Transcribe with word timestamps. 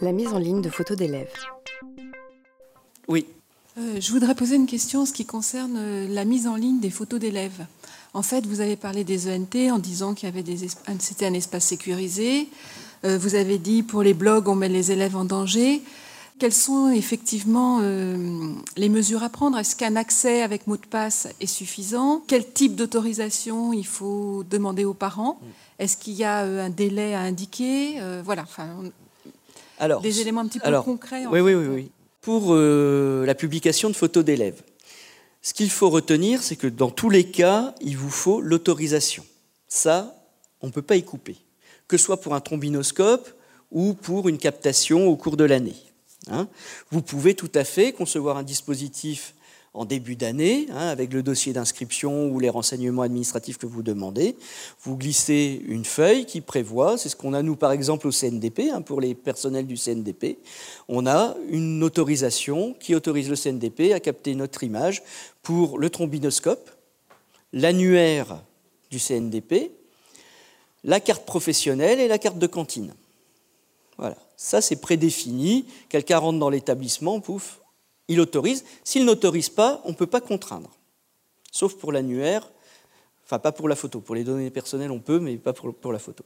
La 0.00 0.12
mise 0.12 0.28
en 0.28 0.38
ligne 0.38 0.60
de 0.60 0.70
photos 0.70 0.96
d'élèves. 0.96 1.32
Oui. 3.06 3.26
Euh, 3.78 4.00
je 4.00 4.10
voudrais 4.12 4.34
poser 4.34 4.56
une 4.56 4.66
question 4.66 5.02
en 5.02 5.06
ce 5.06 5.12
qui 5.12 5.24
concerne 5.24 5.76
euh, 5.76 6.08
la 6.08 6.24
mise 6.24 6.46
en 6.46 6.56
ligne 6.56 6.80
des 6.80 6.90
photos 6.90 7.20
d'élèves. 7.20 7.66
En 8.12 8.22
fait, 8.22 8.44
vous 8.46 8.60
avez 8.60 8.76
parlé 8.76 9.04
des 9.04 9.32
ENT 9.32 9.72
en 9.72 9.78
disant 9.78 10.14
qu'il 10.14 10.28
y 10.28 10.32
avait 10.32 10.42
des 10.42 10.68
c'était 10.98 11.26
un 11.26 11.34
espace 11.34 11.66
sécurisé. 11.66 12.48
Euh, 13.04 13.18
vous 13.18 13.34
avez 13.36 13.58
dit 13.58 13.82
pour 13.82 14.02
les 14.02 14.14
blogs, 14.14 14.48
on 14.48 14.56
met 14.56 14.68
les 14.68 14.90
élèves 14.90 15.16
en 15.16 15.24
danger. 15.24 15.82
Quelles 16.40 16.52
sont 16.52 16.90
effectivement 16.90 17.80
les 18.76 18.88
mesures 18.88 19.22
à 19.22 19.28
prendre? 19.28 19.56
Est-ce 19.56 19.76
qu'un 19.76 19.94
accès 19.94 20.42
avec 20.42 20.66
mot 20.66 20.76
de 20.76 20.84
passe 20.84 21.28
est 21.38 21.46
suffisant? 21.46 22.24
Quel 22.26 22.50
type 22.50 22.74
d'autorisation 22.74 23.72
il 23.72 23.86
faut 23.86 24.42
demander 24.50 24.84
aux 24.84 24.94
parents? 24.94 25.38
Est-ce 25.78 25.96
qu'il 25.96 26.14
y 26.14 26.24
a 26.24 26.40
un 26.40 26.70
délai 26.70 27.14
à 27.14 27.20
indiquer? 27.20 28.00
Voilà. 28.24 28.42
Enfin, 28.42 28.66
alors, 29.78 30.00
des 30.00 30.20
éléments 30.20 30.42
un 30.42 30.46
petit 30.46 30.60
peu 30.60 30.80
concrets. 30.82 31.26
oui, 31.26 31.40
oui, 31.40 31.54
oui, 31.54 31.66
oui. 31.66 31.90
Pour 32.20 32.54
euh, 32.54 33.24
la 33.26 33.34
publication 33.34 33.90
de 33.90 33.94
photos 33.94 34.24
d'élèves, 34.24 34.62
ce 35.42 35.52
qu'il 35.52 35.70
faut 35.70 35.90
retenir, 35.90 36.42
c'est 36.42 36.56
que 36.56 36.66
dans 36.66 36.90
tous 36.90 37.10
les 37.10 37.24
cas, 37.24 37.74
il 37.82 37.98
vous 37.98 38.10
faut 38.10 38.40
l'autorisation. 38.40 39.26
Ça, 39.68 40.16
on 40.62 40.68
ne 40.68 40.72
peut 40.72 40.82
pas 40.82 40.96
y 40.96 41.02
couper, 41.02 41.36
que 41.86 41.98
ce 41.98 42.04
soit 42.04 42.20
pour 42.20 42.34
un 42.34 42.40
trombinoscope 42.40 43.28
ou 43.70 43.92
pour 43.92 44.28
une 44.28 44.38
captation 44.38 45.06
au 45.06 45.16
cours 45.16 45.36
de 45.36 45.44
l'année. 45.44 45.76
Hein. 46.30 46.48
vous 46.90 47.02
pouvez 47.02 47.34
tout 47.34 47.50
à 47.54 47.64
fait 47.64 47.92
concevoir 47.92 48.38
un 48.38 48.42
dispositif 48.42 49.34
en 49.74 49.84
début 49.84 50.14
d'année, 50.14 50.68
hein, 50.70 50.86
avec 50.88 51.12
le 51.12 51.24
dossier 51.24 51.52
d'inscription 51.52 52.28
ou 52.28 52.38
les 52.38 52.48
renseignements 52.48 53.02
administratifs 53.02 53.58
que 53.58 53.66
vous 53.66 53.82
demandez. 53.82 54.36
Vous 54.82 54.96
glissez 54.96 55.60
une 55.66 55.84
feuille 55.84 56.26
qui 56.26 56.40
prévoit, 56.40 56.96
c'est 56.96 57.08
ce 57.08 57.16
qu'on 57.16 57.34
a 57.34 57.42
nous 57.42 57.56
par 57.56 57.72
exemple 57.72 58.06
au 58.06 58.12
CNDP, 58.12 58.70
hein, 58.72 58.82
pour 58.82 59.00
les 59.00 59.16
personnels 59.16 59.66
du 59.66 59.76
CNDP, 59.76 60.38
on 60.88 61.06
a 61.08 61.36
une 61.50 61.82
autorisation 61.82 62.74
qui 62.78 62.94
autorise 62.94 63.28
le 63.28 63.34
CNDP 63.34 63.92
à 63.92 63.98
capter 63.98 64.36
notre 64.36 64.62
image 64.62 65.02
pour 65.42 65.78
le 65.78 65.90
trombinoscope, 65.90 66.70
l'annuaire 67.52 68.40
du 68.92 69.00
CNDP, 69.00 69.72
la 70.84 71.00
carte 71.00 71.26
professionnelle 71.26 71.98
et 71.98 72.06
la 72.06 72.18
carte 72.18 72.38
de 72.38 72.46
cantine. 72.46 72.94
Voilà, 73.98 74.16
ça 74.36 74.60
c'est 74.60 74.76
prédéfini, 74.76 75.66
quelqu'un 75.88 76.18
rentre 76.18 76.38
dans 76.38 76.50
l'établissement, 76.50 77.18
pouf, 77.18 77.60
il 78.08 78.20
autorise. 78.20 78.64
S'il 78.84 79.04
n'autorise 79.04 79.48
pas, 79.48 79.80
on 79.84 79.90
ne 79.90 79.94
peut 79.94 80.06
pas 80.06 80.20
contraindre. 80.20 80.70
Sauf 81.50 81.74
pour 81.74 81.92
l'annuaire, 81.92 82.50
enfin 83.24 83.38
pas 83.38 83.52
pour 83.52 83.68
la 83.68 83.76
photo. 83.76 84.00
Pour 84.00 84.14
les 84.14 84.24
données 84.24 84.50
personnelles, 84.50 84.90
on 84.90 85.00
peut, 85.00 85.20
mais 85.20 85.36
pas 85.36 85.52
pour, 85.52 85.92
la 85.92 85.98
photo. 85.98 86.24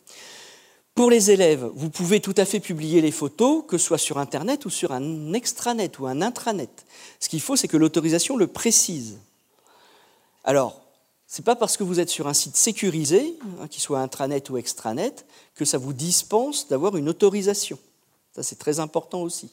Pour 0.94 1.10
les 1.10 1.30
élèves, 1.30 1.70
vous 1.74 1.90
pouvez 1.90 2.20
tout 2.20 2.34
à 2.36 2.44
fait 2.44 2.60
publier 2.60 3.00
les 3.00 3.12
photos, 3.12 3.64
que 3.68 3.78
ce 3.78 3.86
soit 3.86 3.98
sur 3.98 4.18
Internet 4.18 4.64
ou 4.64 4.70
sur 4.70 4.92
un 4.92 5.32
extranet 5.32 5.98
ou 5.98 6.06
un 6.06 6.22
intranet. 6.22 6.70
Ce 7.20 7.28
qu'il 7.28 7.40
faut, 7.40 7.56
c'est 7.56 7.68
que 7.68 7.76
l'autorisation 7.76 8.36
le 8.36 8.46
précise. 8.46 9.18
Alors, 10.44 10.80
ce 11.26 11.40
n'est 11.40 11.44
pas 11.44 11.56
parce 11.56 11.76
que 11.76 11.84
vous 11.84 12.00
êtes 12.00 12.08
sur 12.08 12.26
un 12.26 12.32
site 12.32 12.56
sécurisé, 12.56 13.36
hein, 13.60 13.68
qu'il 13.68 13.82
soit 13.82 14.00
intranet 14.00 14.48
ou 14.48 14.56
extranet, 14.56 15.26
que 15.54 15.66
ça 15.66 15.76
vous 15.76 15.92
dispense 15.92 16.68
d'avoir 16.68 16.96
une 16.96 17.10
autorisation. 17.10 17.78
Ça, 18.34 18.42
c'est 18.42 18.58
très 18.58 18.80
important 18.80 19.20
aussi. 19.20 19.50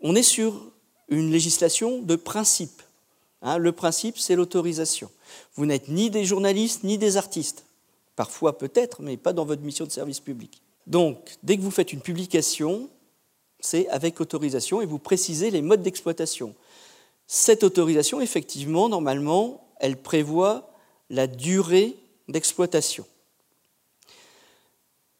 On 0.00 0.14
est 0.14 0.22
sur 0.22 0.72
une 1.10 1.30
législation 1.30 2.00
de 2.00 2.16
principe. 2.16 2.82
Hein, 3.42 3.58
le 3.58 3.72
principe, 3.72 4.18
c'est 4.18 4.36
l'autorisation. 4.36 5.10
Vous 5.54 5.66
n'êtes 5.66 5.88
ni 5.88 6.10
des 6.10 6.24
journalistes 6.24 6.84
ni 6.84 6.98
des 6.98 7.16
artistes. 7.16 7.64
Parfois 8.16 8.58
peut-être, 8.58 9.02
mais 9.02 9.16
pas 9.16 9.32
dans 9.32 9.44
votre 9.44 9.62
mission 9.62 9.84
de 9.84 9.90
service 9.90 10.20
public. 10.20 10.62
Donc, 10.86 11.36
dès 11.42 11.56
que 11.56 11.62
vous 11.62 11.70
faites 11.70 11.92
une 11.92 12.00
publication, 12.00 12.88
c'est 13.60 13.88
avec 13.88 14.20
autorisation 14.20 14.80
et 14.80 14.86
vous 14.86 14.98
précisez 14.98 15.50
les 15.50 15.62
modes 15.62 15.82
d'exploitation. 15.82 16.54
Cette 17.26 17.62
autorisation, 17.62 18.20
effectivement, 18.20 18.88
normalement, 18.88 19.66
elle 19.78 19.96
prévoit 19.96 20.70
la 21.10 21.26
durée 21.26 21.96
d'exploitation. 22.28 23.06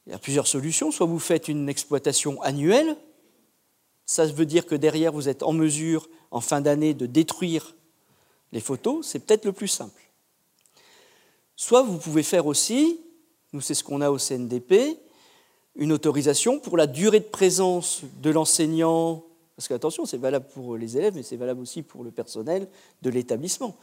Il 0.07 0.13
y 0.13 0.15
a 0.15 0.19
plusieurs 0.19 0.47
solutions. 0.47 0.91
Soit 0.91 1.07
vous 1.07 1.19
faites 1.19 1.49
une 1.49 1.69
exploitation 1.69 2.41
annuelle, 2.43 2.97
ça 4.11 4.27
veut 4.27 4.45
dire 4.45 4.67
que 4.67 4.75
derrière, 4.75 5.13
vous 5.13 5.29
êtes 5.29 5.45
en 5.45 5.53
mesure, 5.53 6.09
en 6.33 6.41
fin 6.41 6.61
d'année, 6.61 6.95
de 6.95 7.07
détruire 7.07 7.77
les 8.51 8.59
photos. 8.59 9.07
C'est 9.07 9.21
peut-être 9.21 9.45
le 9.45 9.53
plus 9.53 9.69
simple. 9.69 10.03
Soit 11.55 11.83
vous 11.83 11.97
pouvez 11.97 12.25
faire 12.25 12.47
aussi, 12.47 12.99
nous 13.53 13.61
c'est 13.61 13.75
ce 13.75 13.85
qu'on 13.85 14.01
a 14.01 14.11
au 14.11 14.19
CNDP, 14.19 14.99
une 15.77 15.93
autorisation 15.93 16.59
pour 16.59 16.77
la 16.77 16.89
durée 16.89 17.21
de 17.21 17.25
présence 17.25 18.03
de 18.21 18.31
l'enseignant, 18.31 19.23
parce 19.55 19.69
que 19.69 19.75
attention, 19.75 20.05
c'est 20.07 20.19
valable 20.19 20.47
pour 20.55 20.77
les 20.77 20.97
élèves, 20.97 21.15
mais 21.15 21.23
c'est 21.23 21.37
valable 21.37 21.61
aussi 21.61 21.83
pour 21.83 22.03
le 22.03 22.11
personnel 22.11 22.67
de 23.03 23.11
l'établissement. 23.11 23.77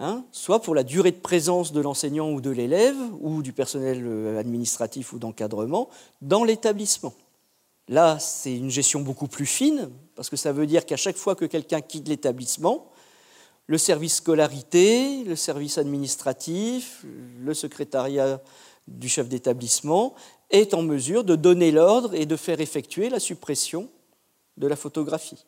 Hein, 0.00 0.24
soit 0.32 0.62
pour 0.62 0.74
la 0.76 0.82
durée 0.82 1.10
de 1.10 1.20
présence 1.20 1.74
de 1.74 1.82
l'enseignant 1.82 2.30
ou 2.30 2.40
de 2.40 2.50
l'élève, 2.50 2.96
ou 3.20 3.42
du 3.42 3.52
personnel 3.52 4.02
euh, 4.06 4.40
administratif 4.40 5.12
ou 5.12 5.18
d'encadrement, 5.18 5.90
dans 6.22 6.42
l'établissement. 6.42 7.12
Là, 7.88 8.18
c'est 8.18 8.54
une 8.54 8.70
gestion 8.70 9.00
beaucoup 9.00 9.28
plus 9.28 9.46
fine, 9.46 9.90
parce 10.14 10.28
que 10.28 10.36
ça 10.36 10.52
veut 10.52 10.66
dire 10.66 10.84
qu'à 10.84 10.96
chaque 10.96 11.16
fois 11.16 11.34
que 11.34 11.46
quelqu'un 11.46 11.80
quitte 11.80 12.08
l'établissement, 12.08 12.90
le 13.66 13.78
service 13.78 14.16
scolarité, 14.16 15.24
le 15.24 15.36
service 15.36 15.78
administratif, 15.78 17.04
le 17.38 17.54
secrétariat 17.54 18.40
du 18.86 19.08
chef 19.08 19.28
d'établissement 19.28 20.14
est 20.50 20.74
en 20.74 20.82
mesure 20.82 21.24
de 21.24 21.36
donner 21.36 21.70
l'ordre 21.70 22.14
et 22.14 22.26
de 22.26 22.36
faire 22.36 22.60
effectuer 22.60 23.10
la 23.10 23.20
suppression 23.20 23.88
de 24.56 24.66
la 24.66 24.76
photographie. 24.76 25.44